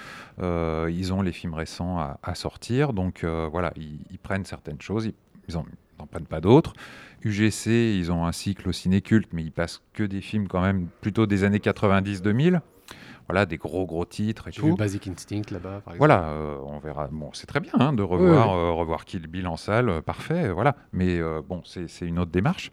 [0.41, 5.11] Euh, ils ont les films récents à, sortir, donc voilà, ils, prennent certaines choses,
[5.49, 6.73] ils n'en prennent pas d'autres.
[7.23, 11.27] UGC, ils ont un cycle ciné-culte, mais ils passent que des films quand même plutôt
[11.27, 12.61] des années 90-2000
[13.29, 14.77] voilà, des gros gros titres et tout.
[14.77, 15.99] Basic Instinct là-bas, par exemple.
[15.99, 17.09] Voilà, euh, on verra.
[17.11, 20.51] Bon, c'est très bien hein, de revoir, euh, revoir Kill Bill en salle, euh, parfait,
[20.53, 20.77] voilà.
[20.93, 22.71] Mais bon, c'est une autre démarche.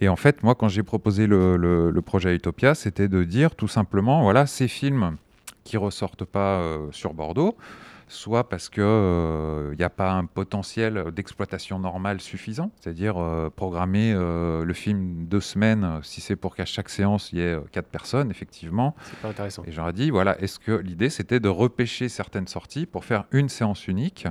[0.00, 3.68] Et en fait, moi, quand j'ai proposé le, le, projet Utopia, c'était de dire tout
[3.68, 5.16] simplement, voilà, ces films
[5.64, 7.56] qui ressortent pas sur Bordeaux,
[8.08, 14.12] soit parce qu'il n'y euh, a pas un potentiel d'exploitation normale suffisant, c'est-à-dire euh, programmer
[14.14, 17.88] euh, le film deux semaines, si c'est pour qu'à chaque séance il y ait quatre
[17.88, 18.94] personnes, effectivement.
[19.04, 19.62] C'est pas intéressant.
[19.66, 23.48] Et j'aurais dit, voilà, est-ce que l'idée c'était de repêcher certaines sorties pour faire une
[23.48, 24.26] séance unique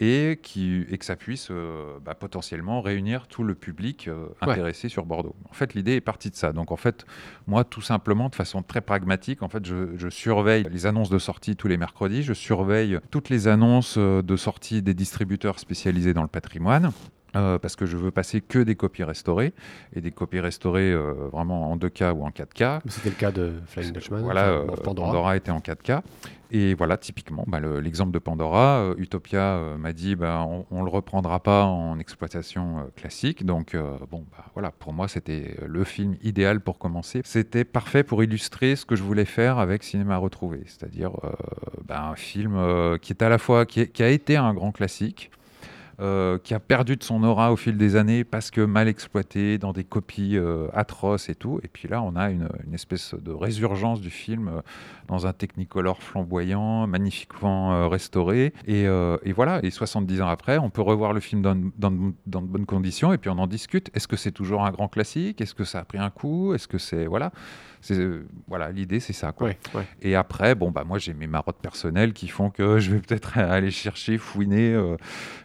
[0.00, 4.88] et, qui, et que ça puisse euh, bah, potentiellement réunir tout le public euh, intéressé
[4.88, 5.36] sur Bordeaux.
[5.48, 6.52] En fait, l'idée est partie de ça.
[6.52, 7.04] Donc, en fait,
[7.46, 11.18] moi, tout simplement, de façon très pragmatique, en fait, je, je surveille les annonces de
[11.18, 16.14] sortie tous les mercredis, je surveille toutes les annonces euh, de sortie des distributeurs spécialisés
[16.14, 16.92] dans le patrimoine.
[17.36, 19.52] Euh, parce que je veux passer que des copies restaurées
[19.94, 22.80] et des copies restaurées euh, vraiment en 2K ou en 4K.
[22.88, 24.22] C'était le cas de Flying Dutchman.
[24.22, 25.36] Voilà, euh, Pandora.
[25.36, 26.02] était en 4K.
[26.52, 31.38] Et voilà, typiquement, bah, l'exemple de Pandora, Utopia m'a dit bah, on ne le reprendra
[31.38, 33.46] pas en exploitation classique.
[33.46, 33.76] Donc,
[34.10, 37.20] bon, bah, voilà, pour moi, c'était le film idéal pour commencer.
[37.24, 41.12] C'était parfait pour illustrer ce que je voulais faire avec Cinéma Retrouvé, c'est-à-dire
[41.88, 42.58] un film
[43.00, 45.30] qui est à la fois, qui, qui a été un grand classique,
[46.00, 49.58] euh, qui a perdu de son aura au fil des années parce que mal exploité,
[49.58, 51.60] dans des copies euh, atroces et tout.
[51.62, 54.60] Et puis là, on a une, espèce de résurgence du film euh,
[55.08, 58.54] dans un technicolor flamboyant, magnifiquement restauré.
[58.66, 58.86] Et,
[59.32, 63.12] voilà, et 70 ans après, on peut revoir le film dans, dans, de bonnes conditions
[63.12, 63.90] et puis on en discute.
[63.94, 65.40] Est-ce que c'est toujours un grand classique?
[65.40, 66.54] Est-ce que ça a pris un coup?
[66.54, 67.06] Est-ce que c'est...
[67.06, 67.32] Voilà.
[67.90, 69.32] Euh, voilà, l'idée c'est ça.
[69.32, 69.50] Quoi.
[70.02, 73.38] Et après, bon bah moi j'ai mes marottes personnelles qui font que je vais peut-être
[73.38, 74.96] aller chercher, fouiner, euh,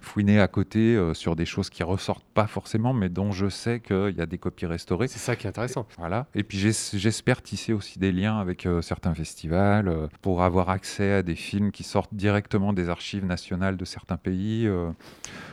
[0.02, 3.80] fouiner à côté euh, sur des choses qui ressortent pas forcément, mais dont je sais
[3.80, 5.08] qu'il y a des copies restaurées.
[5.08, 5.88] C'est ça qui est intéressant.
[5.98, 6.28] Voilà.
[6.36, 11.36] Et puis j'espère tisser aussi des liens avec certains festivals pour avoir accès à des
[11.36, 14.70] films qui sortent directement des archives nationales de certains pays,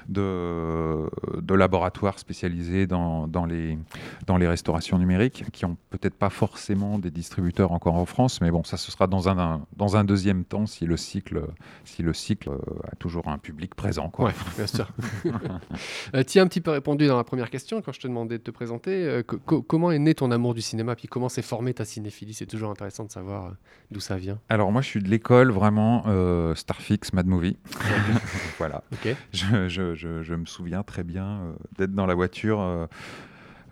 [0.09, 1.09] de,
[1.40, 3.79] de laboratoires spécialisés dans, dans, les,
[4.27, 8.51] dans les restaurations numériques qui ont peut-être pas forcément des distributeurs encore en France, mais
[8.51, 11.43] bon, ça ce sera dans un, dans un deuxième temps si le cycle,
[11.85, 12.59] si le cycle euh,
[12.91, 14.09] a toujours un public présent.
[14.09, 14.27] Quoi.
[14.27, 14.89] Ouais, bien sûr.
[16.15, 18.39] euh, tu as un petit peu répondu dans la première question quand je te demandais
[18.39, 19.05] de te présenter.
[19.05, 22.35] Euh, comment est né ton amour du cinéma, puis comment s'est formée ta cinéphilie?
[22.35, 23.51] C'est toujours intéressant de savoir euh,
[23.91, 24.39] d'où ça vient.
[24.49, 26.05] Alors moi, je suis de l'école vraiment
[26.55, 27.57] Starfix, Mad Movie.
[28.59, 28.83] voilà.
[29.33, 32.87] Je, je, je, je, me souviens très bien d'être dans la voiture euh,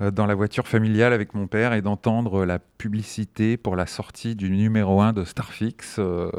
[0.01, 4.51] dans la voiture familiale avec mon père et d'entendre la publicité pour la sortie du
[4.51, 6.31] numéro 1 de Starfix, euh,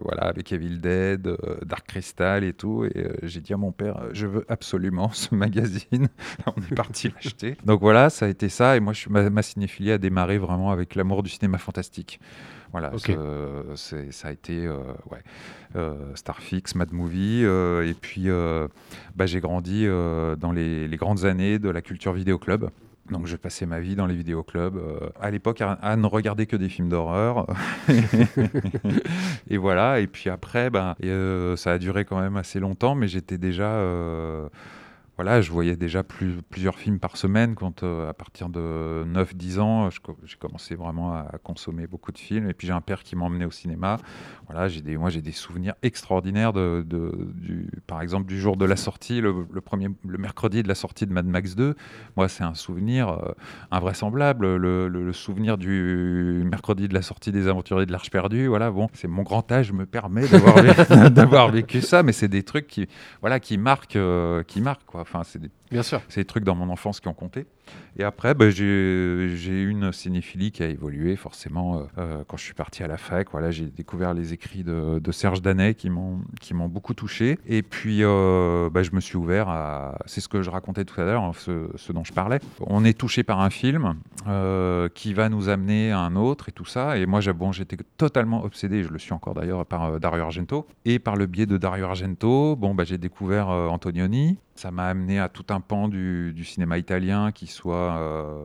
[0.00, 1.36] voilà, avec Evil Dead, euh,
[1.66, 2.84] Dark Crystal et tout.
[2.86, 6.08] Et j'ai dit à mon père, je veux absolument ce magazine.
[6.46, 7.56] On est parti l'acheter.
[7.66, 8.76] Donc voilà, ça a été ça.
[8.76, 12.20] Et moi, je, ma, ma cinéphilie a démarré vraiment avec l'amour du cinéma fantastique.
[12.72, 12.90] Voilà,
[13.76, 15.22] ça a été ouais,
[16.16, 18.26] Starfix, Mad Movie, et puis
[19.14, 22.70] bah, j'ai grandi dans les, les, grandes années de la culture vidéo club.
[23.10, 24.76] Donc je passais ma vie dans les vidéoclubs.
[24.76, 27.46] Euh, à l'époque, à, ne regarder que des films d'horreur.
[29.50, 30.00] et voilà.
[30.00, 33.70] Et puis après, ben, euh, ça a duré quand même assez longtemps, mais j'étais déjà...
[33.72, 34.48] Euh,
[35.16, 39.88] voilà, je voyais déjà plus, plusieurs films par semaine quand, à partir de 9-10 ans,
[39.90, 42.48] j'ai commencé vraiment à, consommer beaucoup de films.
[42.48, 43.98] Et puis j'ai un père qui m'emmenait au cinéma.
[44.48, 46.84] Voilà, moi j'ai des souvenirs extraordinaires de,
[47.86, 51.12] par exemple du jour de la sortie, le, premier, le mercredi de la sortie de
[51.12, 51.76] Mad Max 2.
[52.16, 53.16] Moi, c'est un souvenir
[53.70, 54.56] invraisemblable.
[54.56, 58.48] Le, souvenir du mercredi de la sortie des Aventuriers de l'Arche perdue.
[58.48, 62.66] Voilà, bon, c'est mon grand âge me permet d'avoir vécu, ça, mais c'est des trucs
[62.66, 62.88] qui,
[63.20, 63.98] voilà, qui marquent,
[64.48, 65.03] qui marquent quoi.
[65.04, 66.00] Enfin, c'est des, Bien sûr.
[66.08, 67.46] C'est des trucs dans mon enfance qui ont compté.
[67.96, 72.44] Et après, bah, j'ai eu une cinéphilie qui a évolué forcément euh, euh, quand je
[72.44, 73.28] suis parti à la fac.
[73.32, 77.40] Voilà, j'ai découvert les écrits de, Serge Danet qui m'ont beaucoup touché.
[77.48, 79.98] Et puis, euh, bah, je me suis ouvert à.
[80.06, 82.38] C'est ce que je racontais tout à l'heure, hein, ce, dont je parlais.
[82.60, 83.94] On est touché par un film
[84.94, 86.98] qui va nous amener à un autre et tout ça.
[86.98, 88.84] Et moi, bon, j'étais totalement obsédé.
[88.84, 90.68] Je le suis encore d'ailleurs par Dario Argento.
[90.84, 94.38] Et par le biais de Dario Argento, bon, bah, j'ai découvert Antonioni.
[94.56, 98.44] Ça m'a amené à tout un pan du, du cinéma italien qui soit euh,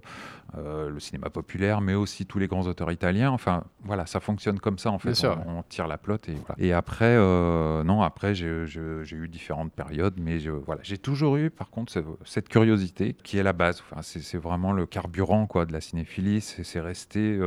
[0.57, 3.29] euh, le cinéma populaire, mais aussi tous les grands auteurs italiens.
[3.29, 5.13] Enfin, voilà, ça fonctionne comme ça en fait.
[5.45, 6.55] On, tire la plotte et voilà.
[6.57, 11.51] Et après, euh, non, après j'ai eu différentes périodes, mais je, voilà, j'ai toujours eu,
[11.51, 11.93] par contre,
[12.25, 13.83] cette curiosité qui est la base.
[13.91, 16.41] Enfin, c'est vraiment le carburant quoi de la cinéphilie.
[16.41, 17.39] C'est resté.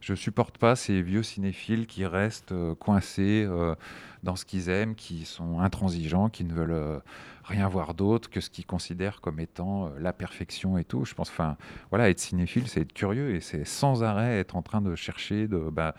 [0.00, 3.48] je supporte pas ces vieux cinéphiles qui restent coincés
[4.22, 7.00] dans ce qu'ils aiment, qui sont intransigeants, qui ne veulent
[7.50, 11.04] rien voir d'autre que ce qu'ils considèrent comme étant euh, la perfection et tout.
[11.04, 11.56] Je pense, enfin,
[11.90, 15.48] voilà, être cinéphile, c'est être curieux et c'est sans arrêt être en train de chercher
[15.48, 15.94] de, bah,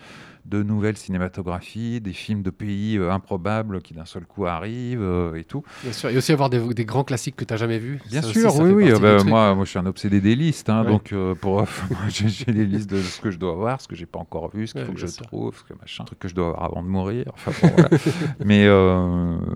[0.46, 5.36] de nouvelles cinématographies, des films de pays euh, improbables qui d'un seul coup arrivent euh,
[5.36, 5.64] et tout.
[5.84, 8.00] Bien sûr, et aussi avoir des, des grands classiques que tu n'as jamais vus.
[8.10, 9.00] Bien sûr, oui, oui.
[9.00, 11.66] Bah, moi, moi, je suis un obsédé des listes, hein, donc pour
[12.10, 14.68] j'ai les listes de ce que je dois voir, ce que j'ai pas encore vu,
[14.68, 16.84] ce qu'il faut que je trouve, ce que machin, truc que je dois avoir avant
[16.84, 17.26] de mourir.
[17.34, 17.90] Enfin, voilà.
[18.46, 18.68] Mais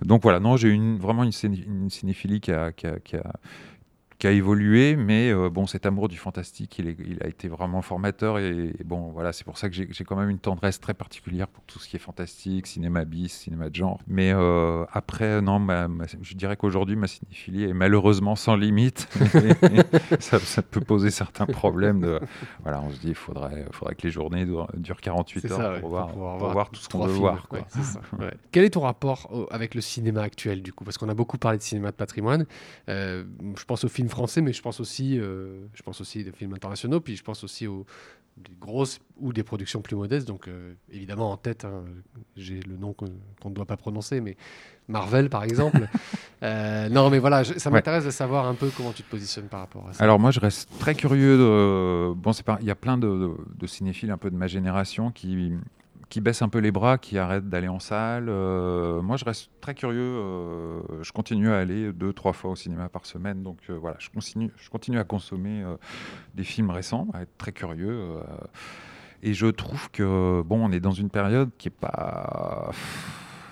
[0.05, 3.33] donc voilà, non, j'ai une, vraiment une, une une cinéphilie qui a, qui a
[4.31, 8.39] évolué, mais euh, bon, cet amour du fantastique, il, il, a été vraiment formateur.
[8.39, 11.63] Et, bon, voilà, c'est pour ça que j'ai quand même une tendresse très particulière pour
[11.65, 13.99] tout ce qui est fantastique, cinéma bis, cinéma de genre.
[14.07, 15.65] Mais euh, après, non,
[16.21, 19.07] je dirais qu'aujourd'hui, ma cinéphilie est malheureusement sans limite.
[20.19, 22.01] ça, ça, peut poser certains problèmes.
[22.01, 22.19] De,
[22.63, 26.15] voilà, on se dit, il faudrait, faudrait que les journées durent 48 heures pour, voir,
[26.15, 27.47] voir, tout ce qu'on veut voir.
[27.47, 27.65] Quoi.
[28.51, 30.83] Quel est ton rapport avec le cinéma actuel, du coup?
[30.83, 32.45] Parce qu'on a beaucoup parlé de cinéma de patrimoine.
[32.89, 33.23] Euh,
[33.57, 36.53] je pense au film français, mais je pense aussi, euh, je pense aussi des films
[36.53, 37.85] internationaux, puis je pense aussi aux
[38.37, 40.27] des grosses ou des productions plus modestes.
[40.27, 41.83] Donc euh, évidemment en tête, hein,
[42.35, 44.35] j'ai le nom qu'on ne doit pas prononcer, mais
[44.87, 45.87] Marvel par exemple.
[46.43, 49.61] Euh, non, mais voilà, ça m'intéresse de savoir un peu comment tu te positionnes par
[49.61, 50.03] rapport à ça.
[50.03, 51.37] Alors moi, je reste très curieux.
[51.37, 52.13] De...
[52.13, 55.09] Bon, c'est pas, il y a plein de, de, cinéphiles un peu de ma génération
[55.09, 55.53] qui
[56.15, 58.27] qui baissent un peu les bras, qui arrêtent d'aller en salle.
[58.29, 59.99] Euh, moi, je reste très curieux.
[59.99, 63.43] Euh, je continue à aller deux, trois fois au cinéma par semaine.
[63.43, 65.65] Donc euh, voilà, je continue, je continue à consommer
[66.33, 67.99] des films récents, à être très curieux.
[69.23, 72.71] et je trouve que, bon, on est dans une période qui est pas.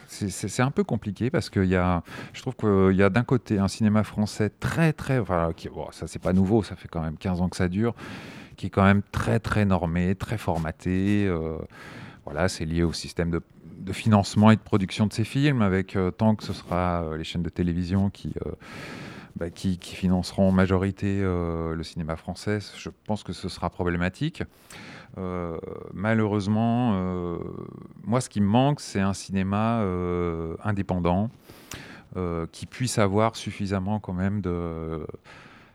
[0.08, 3.60] C'est un peu compliqué parce que y a, je trouve qu'il y a d'un côté
[3.60, 5.20] un cinéma français très, très.
[5.20, 7.68] Enfin, qui, bon, ça, c'est pas nouveau, ça fait quand même 15 ans que ça
[7.68, 7.94] dure,
[8.56, 11.30] qui est quand même très, très normé, très formaté.
[12.26, 13.42] Voilà, c'est lié au système de,
[13.92, 17.26] financement et de production de ces films, avec euh, tant que ce sera euh, les
[17.26, 18.52] chaînes de télévision qui, euh,
[19.36, 24.44] bah, financeront en majorité le cinéma français, je pense que ce sera problématique.
[25.92, 26.94] malheureusement,
[28.04, 29.84] moi, ce qui me manque, c'est un cinéma
[30.64, 31.32] indépendant
[32.52, 35.08] qui puisse avoir suffisamment quand même de.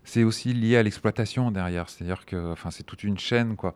[0.04, 3.74] C'est aussi lié à l'exploitation derrière, c'est-à-dire que, enfin, c'est toute une chaîne, quoi.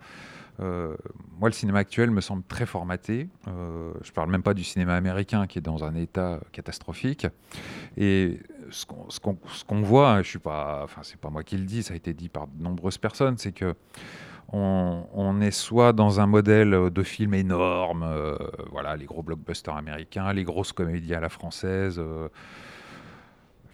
[0.60, 0.94] Euh,
[1.38, 3.28] moi, le cinéma actuel me semble très formaté.
[3.48, 7.26] Euh, je ne parle même pas du cinéma américain qui est dans un état catastrophique.
[7.96, 11.82] Et ce qu'on voit, hein, je suis pas, enfin c'est pas moi qui le dis,
[11.82, 13.74] ça a été dit par de nombreuses personnes, c'est que
[14.54, 18.36] on, est soit dans un modèle de film énorme, euh,
[18.70, 21.98] voilà, les gros blockbusters américains, les grosses comédies à la française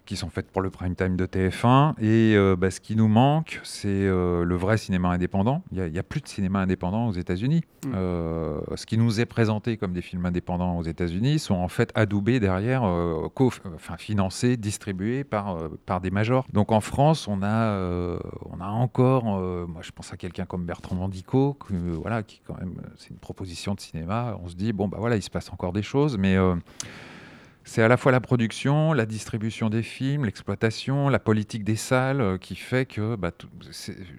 [0.09, 1.93] qui sont faites pour le prime time de TF1.
[2.01, 5.61] Et euh, bah, ce qui nous manque, c'est euh, le vrai cinéma indépendant.
[5.71, 7.61] Il n'y a, plus de cinéma indépendant aux États-Unis.
[7.85, 7.91] Mm.
[7.93, 11.91] Euh, ce qui nous est présenté comme des films indépendants aux États-Unis sont en fait
[11.93, 16.47] adoubés derrière, enfin, financés, distribués par, par des majors.
[16.53, 18.17] Donc en France, on a,
[18.49, 21.55] on a encore, moi je pense à quelqu'un comme Bertrand Mandico,
[22.01, 24.39] voilà, qui quand même, c'est une proposition de cinéma.
[24.43, 26.35] On se dit, bon, bah voilà, il se passe encore des choses, mais
[27.65, 32.21] c'est à la fois la production, la distribution des films, l'exploitation, la politique des salles
[32.21, 33.31] euh, qui fait que bah,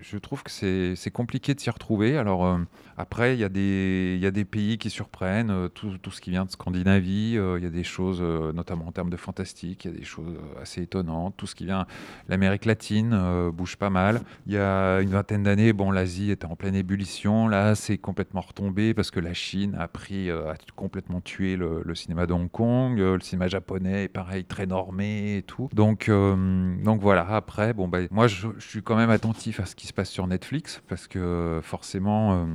[0.01, 2.17] je trouve que c'est compliqué de s'y retrouver.
[2.17, 2.59] Alors euh,
[2.97, 6.45] après, il y, y a des pays qui surprennent, euh, tout, tout ce qui vient
[6.45, 9.99] de Scandinavie, il y a des choses, notamment en termes de fantastique, il y a
[9.99, 11.35] des choses assez étonnantes.
[11.37, 11.87] Tout ce qui vient
[12.29, 14.21] l'Amérique latine bouge pas mal.
[14.47, 17.49] Il y a une vingtaine d'années, bon, l'Asie était en pleine ébullition.
[17.49, 22.27] Là, c'est complètement retombé parce que la Chine a pris, a complètement tué le, cinéma
[22.27, 23.19] de Hong Kong.
[23.49, 25.69] Japonais pareil, très normé et tout.
[25.73, 27.27] Donc, euh, donc voilà.
[27.29, 30.11] Après, bon, bah, moi, je, je suis quand même attentif à ce qui se passe
[30.11, 32.47] sur Netflix parce que forcément.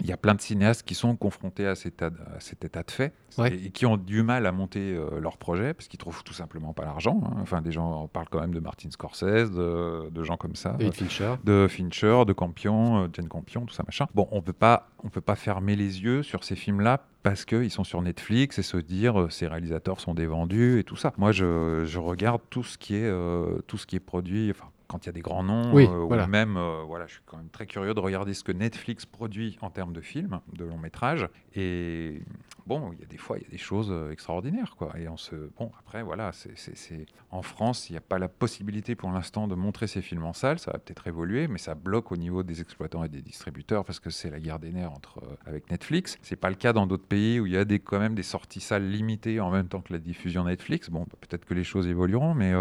[0.00, 2.64] Il y a plein de cinéastes qui sont confrontés à cet état de, à cet
[2.64, 3.52] état de fait Ouais.
[3.54, 6.32] et, et qui ont du mal à monter euh, leur projet parce qu'ils trouvent tout
[6.32, 7.20] simplement pas l'argent.
[7.26, 7.36] hein.
[7.42, 10.70] Enfin, des gens on parle quand même de Martin Scorsese, de, de gens comme ça,
[10.72, 11.34] David Fincher.
[11.44, 14.06] de Fincher, de Campion, euh, Jane Campion, tout ça machin.
[14.14, 17.70] Bon, on peut pas, on peut pas fermer les yeux sur ces films-là parce qu'ils
[17.70, 21.12] sont sur Netflix et se dire euh, ces réalisateurs sont des vendus et tout ça.
[21.18, 24.50] Moi, je, je regarde tout ce qui est, euh, tout ce qui est produit.
[24.50, 26.24] Enfin, quand il y a des grands noms, Oui, euh, voilà.
[26.24, 29.04] ou même, euh, voilà, je suis quand même très curieux de regarder ce que Netflix
[29.06, 31.28] produit en termes de films, de longs métrages.
[31.54, 32.22] Et
[32.66, 34.92] bon, il y a des fois, il y a des choses euh, extraordinaires, quoi.
[34.98, 38.94] Et on se, bon, après, voilà, c'est, en France, il n'y a pas la possibilité
[38.94, 40.58] pour l'instant de montrer ces films en salle.
[40.58, 44.00] Ça va peut-être évoluer, mais ça bloque au niveau des exploitants et des distributeurs parce
[44.00, 46.18] que c'est la guerre des nerfs entre euh, avec Netflix.
[46.22, 48.22] C'est pas le cas dans d'autres pays où il y a des, quand même des
[48.22, 50.90] sorties salles limitées en même temps que la diffusion Netflix.
[50.90, 52.52] Bon, peut-être que les choses évolueront, mais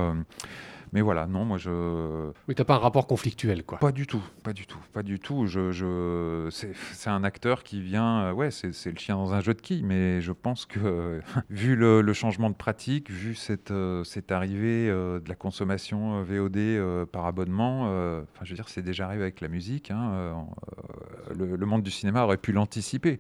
[0.96, 3.78] mais voilà, non, moi je Oui, t'as pas un rapport conflictuel, quoi.
[3.80, 5.46] pas du tout, pas du tout, pas du tout.
[5.46, 9.34] Je, je, c'est, c'est un acteur qui vient, euh, ouais, c'est, c'est le chien dans
[9.34, 13.12] un jeu de quilles, mais je pense que, euh, vu le, le changement de pratique,
[13.12, 18.56] vu cette, euh, cette arrivée de la consommation VOD par abonnement, euh, enfin, je veux
[18.56, 19.92] dire, c'est déjà arrivé avec la musique.
[19.92, 20.46] hein,
[21.38, 23.20] le, le monde du cinéma aurait pu l'anticiper.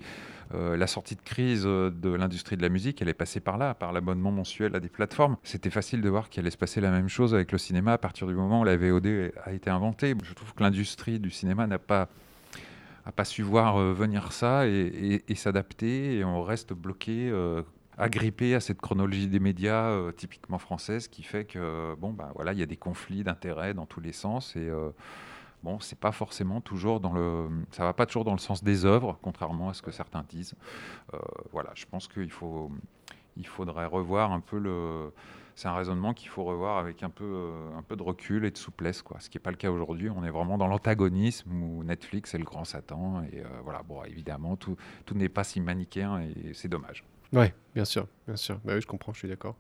[0.53, 3.58] Euh, la sortie de crise euh, de l'industrie de la musique, elle est passée par
[3.58, 5.38] là, par l'abonnement mensuel à des plateformes.
[5.43, 7.97] C'était facile de voir qu'il allait se passer la même chose avec le cinéma à
[7.97, 10.13] partir du moment où la VOD a été inventée.
[10.23, 12.10] Je trouve que l'industrie du cinéma n'a pas
[13.15, 17.31] pas su voir euh, venir ça et, s'adapter et on reste bloqué
[17.99, 22.60] agrippé à cette chronologie des médias typiquement française qui fait que bon bah voilà il
[22.60, 24.71] y a des conflits d'intérêts dans tous les sens et
[25.65, 28.86] bon c'est pas forcément toujours dans le ça va pas toujours dans le sens des
[28.86, 30.56] œuvres contrairement à ce que certains disent
[31.13, 31.17] Euh,
[31.51, 32.71] voilà je pense qu'il faut
[33.36, 35.12] il faudrait revoir un peu le
[35.56, 38.58] c'est un raisonnement qu'il faut revoir avec un peu, un peu de recul et de
[38.58, 39.21] souplesse, quoi.
[39.21, 40.10] Ce qui n'est pas le cas aujourd'hui.
[40.10, 43.23] On est vraiment dans l'antagonisme où Netflix est le grand Satan.
[43.32, 44.75] Et euh, voilà, bon, évidemment, tout,
[45.06, 47.06] tout n'est pas si manichéen et c'est dommage.
[47.32, 48.60] Ouais, bien sûr, bien sûr.
[48.65, 49.56] Bah oui, je comprends, je suis d'accord.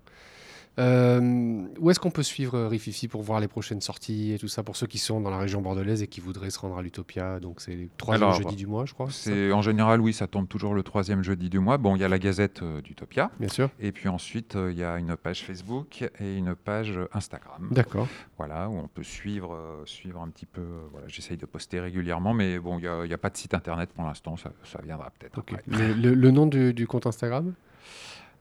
[0.77, 4.49] Euh, où est-ce qu'on peut suivre euh, Rififi pour voir les prochaines sorties et tout
[4.49, 6.81] ça pour ceux qui sont dans la région bordelaise et qui voudraient se rendre à
[6.81, 7.39] l'Utopia?
[7.39, 9.07] Donc c'est le troisième jeudi du mois, je crois.
[9.09, 11.77] c'est en général, oui, ça tombe toujours le troisième jeudi du mois.
[11.77, 13.31] Bon, il y a la Gazette euh, d'Utopia.
[13.39, 13.69] Bien sûr.
[13.79, 17.69] Et puis ensuite, euh, il y a une page Facebook et une page Instagram.
[17.71, 18.07] D'accord.
[18.37, 20.63] Voilà, où on peut suivre, suivre un petit peu.
[20.91, 24.03] voilà, j'essaye de poster régulièrement, mais bon, il n'y a, pas de site internet pour
[24.03, 24.35] l'instant.
[24.35, 25.41] Ça, ça viendra peut-être.
[25.67, 27.53] Le, le- le nom du, du compte Instagram?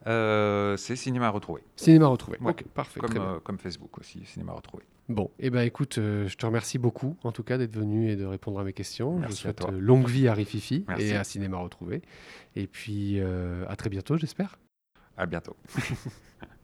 [0.07, 1.61] Euh, c'est Cinéma Retrouvé.
[1.75, 2.37] Cinéma retrouvé.
[2.41, 2.51] Ouais.
[2.51, 2.99] Ok, parfait.
[2.99, 4.83] Comme, euh, comme Facebook aussi, Cinéma Retrouvé.
[5.09, 8.15] Bon, et ben écoute, euh, je te remercie beaucoup en tout cas d'être venu et
[8.15, 9.19] de répondre à mes questions.
[9.19, 9.71] Merci je à souhaite toi.
[9.71, 11.05] longue vie à Rififi Merci.
[11.05, 12.01] et à Cinéma retrouvé.
[12.55, 14.57] Et puis à très bientôt, j'espère.
[15.17, 15.55] À bientôt.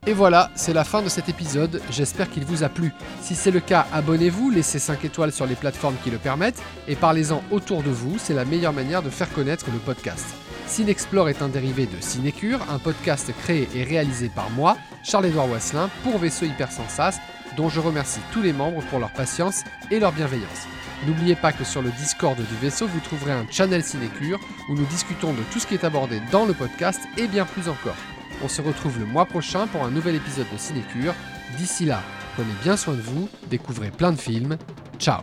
[0.07, 1.79] Et voilà, c'est la fin de cet épisode.
[1.91, 2.91] J'espère qu'il vous a plu.
[3.21, 6.95] Si c'est le cas, abonnez-vous, laissez 5 étoiles sur les plateformes qui le permettent et
[6.95, 8.17] parlez-en autour de vous.
[8.17, 10.25] C'est la meilleure manière de faire connaître le podcast.
[10.71, 15.89] Cinexplore est un dérivé de Cinécure, un podcast créé et réalisé par moi, Charles-Édouard Wasselin,
[16.01, 17.19] pour Vaisseau Hypersensas,
[17.57, 20.67] dont je remercie tous les membres pour leur patience et leur bienveillance.
[21.05, 24.85] N'oubliez pas que sur le Discord du vaisseau, vous trouverez un channel Cinécure où nous
[24.85, 27.97] discutons de tout ce qui est abordé dans le podcast et bien plus encore.
[28.41, 31.13] On se retrouve le mois prochain pour un nouvel épisode de Cinécure.
[31.57, 32.01] D'ici là,
[32.35, 34.57] prenez bien soin de vous, découvrez plein de films.
[34.97, 35.19] Ciao